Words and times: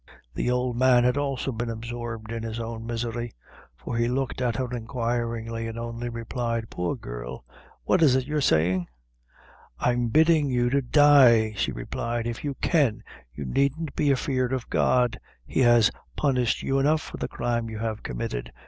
The 0.33 0.49
old 0.49 0.77
man 0.77 1.03
had 1.03 1.15
also 1.15 1.51
been 1.51 1.69
absorbed 1.69 2.31
in, 2.31 2.41
his 2.41 2.59
own 2.59 2.87
misery; 2.87 3.35
for 3.75 3.97
he 3.97 4.07
looked 4.07 4.41
at 4.41 4.55
her 4.55 4.67
inquiringly, 4.75 5.67
and 5.67 5.77
only 5.77 6.09
replied, 6.09 6.71
"Poor 6.71 6.95
girl, 6.95 7.45
what 7.83 8.01
is 8.01 8.15
it 8.15 8.25
you're 8.25 8.41
saying?" 8.41 8.87
"I'm 9.77 10.07
biddin' 10.07 10.49
you 10.49 10.71
to 10.71 10.81
die," 10.81 11.53
she 11.55 11.71
replied, 11.71 12.25
"if 12.25 12.43
you 12.43 12.55
can, 12.55 13.03
you 13.35 13.45
needn't 13.45 13.95
be 13.95 14.11
afeard 14.11 14.53
of 14.53 14.71
God 14.71 15.19
he 15.45 15.59
has 15.59 15.91
punished 16.15 16.63
you 16.63 16.79
enough 16.79 17.03
for 17.03 17.17
the 17.17 17.27
crime 17.27 17.69
you 17.69 17.77
have 17.77 18.01
committed. 18.01 18.51